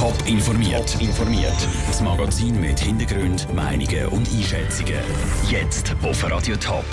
[0.00, 0.98] Top informiert.
[0.98, 1.68] informiert.
[1.86, 4.98] Das Magazin mit Hintergrund, Meinungen und Einschätzungen.
[5.50, 6.86] Jetzt auf Radio Top.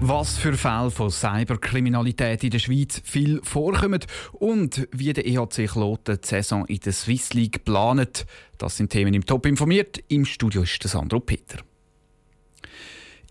[0.00, 4.04] Was für Fälle von Cyberkriminalität in der Schweiz viel vorkommen
[4.34, 8.24] und wie der EHC Kloten die Saison in der Swiss League planet,
[8.56, 9.98] das sind Themen im Top informiert.
[10.06, 11.58] Im Studio ist der Sandro Peter.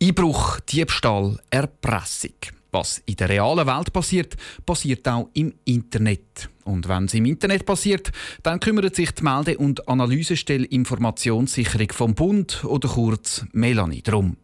[0.04, 2.57] Einbruch, Diebstahl, Erpressung.
[2.78, 6.48] Was in der realen Welt passiert, passiert auch im Internet.
[6.64, 8.12] Und wenn es im Internet passiert,
[8.44, 14.38] dann kümmert sich die Melde- und Analysestelle Informationssicherung vom Bund oder kurz Melanie drum.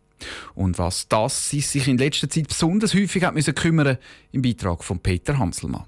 [0.56, 4.00] Und was das sich in letzter Zeit besonders häufig hat müssen kümmern,
[4.32, 5.84] im Beitrag von Peter Hanselmann.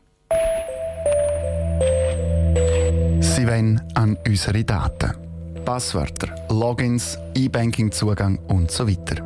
[3.22, 5.25] Sie wollen an unsere Daten.
[5.66, 9.26] Passwörter, Logins, E-Banking-Zugang und so weiter.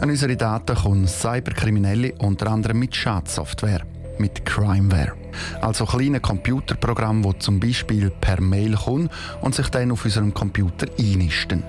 [0.00, 3.84] An unsere Daten kommen Cyberkriminelle unter anderem mit Schadsoftware,
[4.18, 5.14] mit Crimeware.
[5.62, 9.08] Also kleine Computerprogramme, die zum Beispiel per Mail kommen
[9.40, 11.64] und sich dann auf unserem Computer einnisten.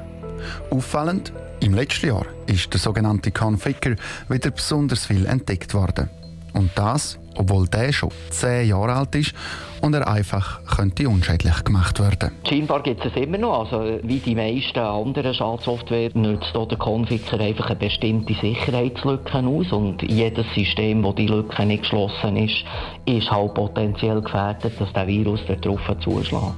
[0.69, 1.31] Auffallend,
[1.61, 3.95] im letzten Jahr ist der sogenannte Configure
[4.27, 6.09] wieder besonders viel entdeckt worden.
[6.53, 9.33] Und das, obwohl der schon 10 Jahre alt ist
[9.81, 12.31] und er einfach könnte unschädlich gemacht werden.
[12.47, 13.71] Scheinbar gibt es es immer noch.
[13.71, 20.01] Also, wie die meisten anderen Schadsoftware nützt der Configure einfach eine bestimmte Sicherheitslücke aus und
[20.03, 22.63] jedes System, wo die Lücke nicht geschlossen ist,
[23.05, 26.53] ist halt potenziell gefährdet, dass der Virus darauf zuschlägt.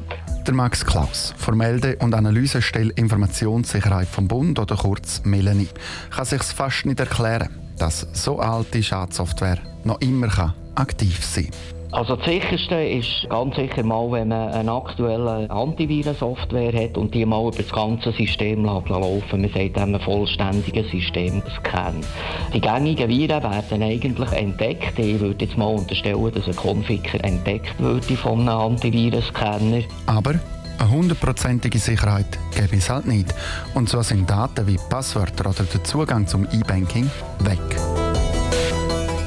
[0.46, 5.70] Der Max Klaus, von Melde- und Analysestelle Informationssicherheit vom Bund oder kurz Melanie,
[6.10, 10.28] kann sich fast nicht erklären, dass so alte Schadsoftware noch immer
[10.76, 11.50] aktiv sein.
[11.94, 17.26] Also das sicherste ist ganz sicher mal, wenn man eine aktuelle Antivirensoftware hat und die
[17.26, 19.42] mal über das ganze System laufen.
[19.42, 22.06] Man sagt einem vollständiges System scannen.
[22.54, 24.98] Die gängigen Viren werden eigentlich entdeckt.
[25.00, 29.82] Ich würde jetzt mal unterstellen, dass ein Configure entdeckt würde von einem Antivirenscanner.
[30.06, 30.36] Aber
[30.80, 33.36] eine hundertprozentige Sicherheit gäbe es halt nicht.
[33.74, 37.60] Und so sind Daten wie Passwörter oder der Zugang zum E-Banking weg.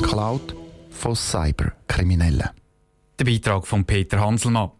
[0.03, 0.64] Cloud
[1.05, 2.49] von Cyberkriminellen.
[3.19, 4.71] Der Beitrag von Peter Hanselmann.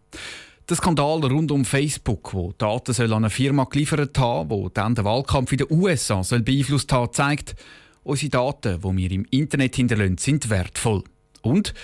[0.67, 4.95] Der Skandal rund um Facebook, wo Daten soll an eine Firma geliefert haben, wo dann
[4.95, 7.55] den Wahlkampf in den USA soll beeinflusst haben, zeigt,
[8.01, 11.03] unsere Daten, die wir im Internet hinterlassen, sind wertvoll.
[11.43, 11.75] Und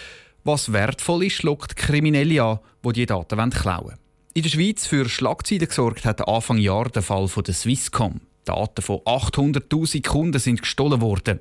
[0.44, 3.97] was wertvoll ist, lockt Kriminelle an, die diese Daten klauen wollen.
[4.34, 8.22] In der Schweiz für Schlagzeilen gesorgt hat Anfang Jahr der Fall von der Swisscom.
[8.46, 11.40] Daten von 800.000 Kunden sind gestohlen worden.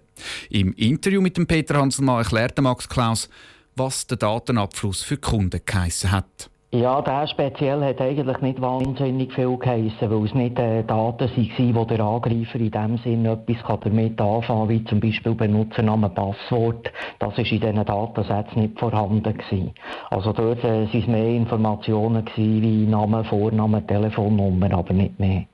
[0.50, 3.28] Im Interview mit dem Peter Hanselmann erklärte Max Klaus,
[3.76, 6.50] was der Datenabfluss für Kunden geheissen hat.
[6.72, 11.74] Ja, der speziell hat eigentlich nicht wahnsinnig viel geheissen, weil es nicht äh, Daten waren,
[11.74, 16.92] wo der Angreifer in dem Sinne etwas damit anfangen kann, wie zum Beispiel Benutzername, Passwort.
[17.18, 19.36] Das war in diesen Datensätzen nicht vorhanden.
[19.36, 19.72] Gewesen.
[20.10, 25.46] Also dort äh, waren es mehr Informationen gewesen, wie Name, Vorname, Telefonnummer, aber nicht mehr.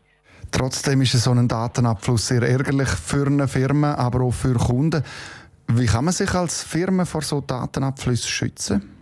[0.50, 5.02] Trotzdem ist so ein Datenabfluss sehr ärgerlich für eine Firma, aber auch für Kunden.
[5.68, 8.96] Wie kann man sich als Firma vor so Datenabflüssen schützen?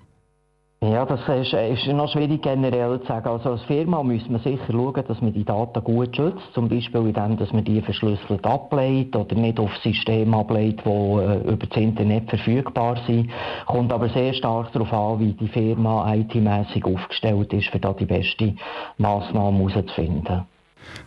[0.92, 3.26] Ja, das ist, ist, noch schwierig generell zu sagen.
[3.26, 6.42] Also als Firma muss man sicher schauen, dass man die Daten gut schützt.
[6.52, 11.52] Zum Beispiel indem dass man die verschlüsselt ableitet oder nicht auf Systeme ableitet, die äh,
[11.52, 13.30] über das Internet verfügbar sind.
[13.64, 18.04] Kommt aber sehr stark darauf an, wie die Firma IT-mässig aufgestellt ist, für da die
[18.04, 18.54] beste
[18.98, 20.44] Massnahme herauszufinden.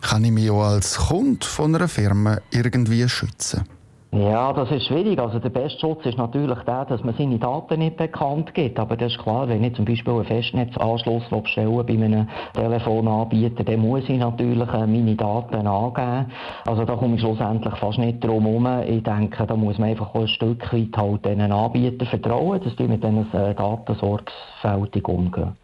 [0.00, 3.66] Kann ich mich auch als Kunde von einer Firma irgendwie schützen?
[4.10, 5.18] Ja, das ist schwierig.
[5.18, 8.78] Also der beste Schutz ist natürlich der, dass man seine Daten nicht bekannt gibt.
[8.78, 13.80] Aber das ist klar, wenn ich zum Beispiel einen Festnetzanschluss bestellen bei einem Telefonanbieter, dann
[13.80, 16.32] muss ich natürlich äh, meine Daten angeben.
[16.64, 18.66] Also da komme ich schlussendlich fast nicht drum herum.
[18.88, 22.88] Ich denke, da muss man einfach ein Stück weit halt diesen Anbietern vertrauen, dass die
[22.88, 25.54] mit diesen äh, Daten sorgfältig umgehen.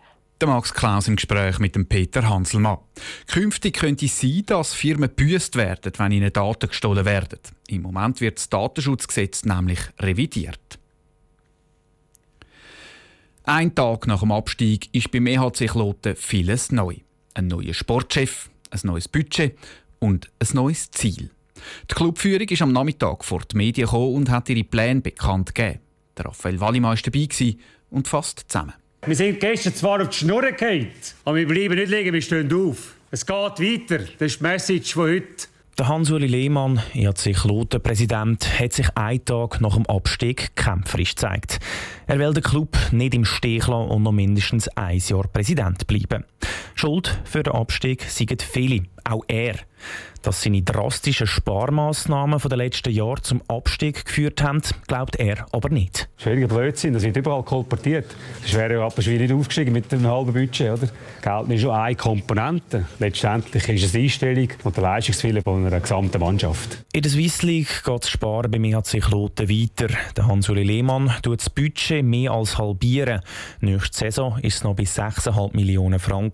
[0.40, 2.78] Der Max Klaus im Gespräch mit dem Peter Hanselmann.
[3.28, 7.38] Künftig könnte es sein, dass Firmen büßt werden, wenn ihnen Daten gestohlen werden.
[7.68, 10.78] Im Moment wird das Datenschutzgesetz nämlich revidiert.
[13.44, 16.96] Ein Tag nach dem Abstieg ist beim EHC Kloten vieles neu.
[17.34, 19.56] Ein neuer Sportchef, ein neues Budget
[20.00, 21.30] und ein neues Ziel.
[21.90, 25.78] Die Clubführung ist am Nachmittag vor die Medien gekommen und hat ihre Pläne bekannt gegeben.
[26.16, 27.56] Der Raphael Wallimann war dabei
[27.90, 28.74] und fasst zusammen.
[29.06, 30.88] Wir sind gestern zwar auf die Schnur gefallen,
[31.26, 32.94] aber wir bleiben nicht liegen, wir stehen auf.
[33.10, 33.98] Es geht weiter.
[34.18, 35.46] Das ist die Message von heute.
[35.78, 41.58] Der Hans-Uli Lehmann, ERC Kloten-Präsident, hat sich einen Tag nach dem Abstieg kämpferisch gezeigt.
[42.06, 46.24] Er will den Club nicht im Stich lassen und noch mindestens ein Jahr Präsident bleiben.
[46.74, 49.56] Schuld für den Abstieg sind viele, auch er.
[50.22, 56.08] Dass seine drastischen Sparmaßnahmen der letzten Jahre zum Abstieg geführt haben, glaubt er aber nicht.
[56.16, 58.06] Schwieriger Blödsinn, das wird überall kolportiert.
[58.42, 60.88] Das wäre ja Appelschwil nicht aufgestiegen mit einem halben Budget, oder?
[61.20, 62.86] Geld ist schon eine Komponente.
[62.98, 66.84] Letztendlich ist es die Einstellung und der Leistungswille von einer gesamten Mannschaft.
[66.94, 69.88] In der Swiss League geht das Sparen beim EHC Kloten weiter.
[70.16, 73.20] Der Hans-Uli Lehmann tut das Budget mehr als halbieren.
[73.60, 76.33] Nächste Saison ist es noch bis 6,5 Millionen Franken.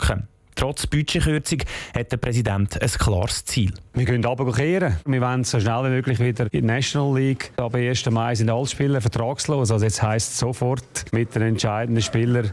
[0.54, 1.60] Trotz Budgetkürzung
[1.94, 3.72] hat der Präsident ein klares Ziel.
[4.00, 4.96] Wir können runterkehren.
[5.04, 7.52] Wir wollen so schnell wie möglich wieder in die National League.
[7.58, 8.08] Aber 1.
[8.08, 9.70] Mai sind alle Spieler vertragslos.
[9.70, 12.50] Also jetzt heisst es sofort mit den entscheidenden Spielern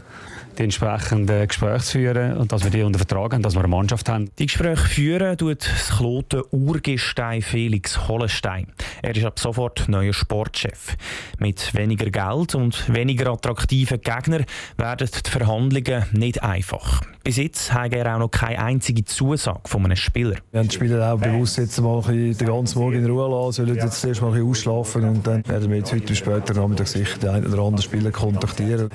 [0.58, 3.68] die entsprechenden Gespräche zu führen und dass wir die unter Vertrag haben, dass wir eine
[3.68, 4.30] Mannschaft haben.
[4.38, 8.66] Die Gespräche führen tut das Kloten Urgestein Felix Hollenstein.
[9.02, 10.96] Er ist ab sofort neuer Sportchef.
[11.38, 14.44] Mit weniger Geld und weniger attraktiven Gegnern
[14.76, 17.02] werden die Verhandlungen nicht einfach.
[17.22, 20.36] Bis jetzt hat er auch noch keine einzige Zusage von einem Spieler.
[20.50, 23.76] Wir haben die Spieler auch bewusst jetzt mal den ganzen Morgen in Ruhe lassen, sollen
[23.76, 27.46] jetzt zuerst mal ausschlafen und dann werden wir jetzt heute später Nachmittag sicher den einen
[27.46, 28.88] oder anderen Spieler kontaktieren.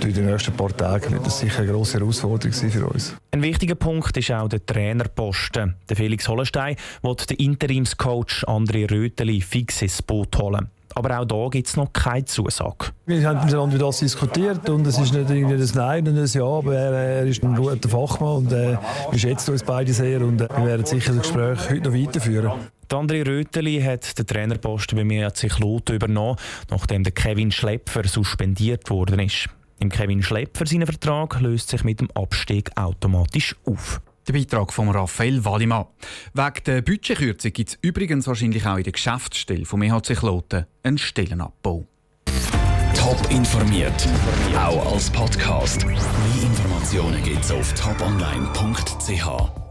[0.00, 3.14] Durch die nächsten paar Tage wird das sicher eine grosse Herausforderung sein für uns.
[3.30, 5.74] Ein wichtiger Punkt ist auch der Trainerposten.
[5.88, 10.68] Der Felix Hollenstein wird den Interimscoach André Röteli fix ins Boot holen.
[10.94, 12.86] Aber auch da gibt es noch keine Zusage.
[13.06, 16.26] Wir haben miteinander über das diskutiert und es ist nicht irgendwie ein Nein und ein
[16.26, 18.76] Ja, aber er, er ist ein guter Fachmann und äh,
[19.10, 22.52] wir schätzen uns beide sehr und äh, wir werden sicher das Gespräch heute noch weiterführen.
[22.90, 26.36] André Röteli hat den Trainerposten bei mir sich Kloten übernommen,
[26.70, 29.48] nachdem der Kevin Schlepfer suspendiert worden ist.
[29.78, 34.00] Im Kevin Schlepfer seinen Vertrag löst sich mit dem Abstieg automatisch auf.
[34.28, 35.86] Der Beitrag von Raphael Wallimann.
[36.34, 40.98] Wegen der Budgetkürzung gibt es übrigens wahrscheinlich auch in der Geschäftsstelle vom EHC Kloten einen
[40.98, 41.86] Stellenabbau.
[42.94, 44.06] Top informiert,
[44.54, 45.86] auch als Podcast.
[45.86, 45.96] Mehr
[46.42, 49.67] Informationen gibt es auf toponline.ch.